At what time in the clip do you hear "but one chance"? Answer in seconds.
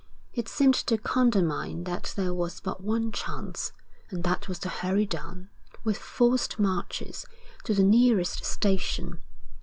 2.59-3.71